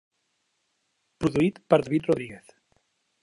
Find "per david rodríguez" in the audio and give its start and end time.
1.73-2.49